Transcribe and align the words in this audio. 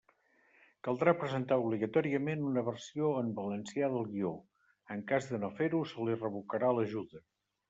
Caldrà 0.85 1.11
presentar 1.23 1.57
obligatòriament 1.63 2.41
una 2.53 2.63
versió 2.69 3.11
en 3.19 3.29
valencià 3.41 3.91
del 3.97 4.09
guió; 4.15 4.33
en 4.97 5.05
cas 5.13 5.31
de 5.35 5.43
no 5.45 5.53
fer-ho, 5.61 5.85
se 5.93 6.09
li 6.11 6.19
revocarà 6.25 6.73
l'ajuda. 6.79 7.25